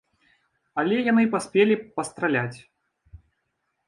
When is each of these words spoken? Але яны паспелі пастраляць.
Але 0.83 0.95
яны 1.11 1.25
паспелі 1.35 1.75
пастраляць. 1.97 2.59